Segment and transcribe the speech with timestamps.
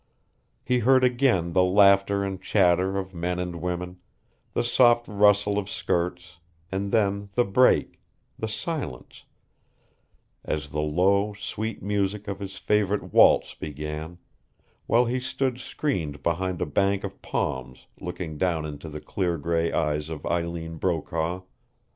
[0.65, 3.99] He heard again the laughter and chatter of men and women,
[4.53, 6.39] the soft rustle of skirts
[6.71, 8.01] and then the break,
[8.39, 9.25] the silence,
[10.43, 14.17] as the low, sweet music of his favorite waltz began,
[14.87, 19.71] while he stood screened behind a bank of palms looking down into the clear gray
[19.71, 21.43] eyes of Eileen Brokaw.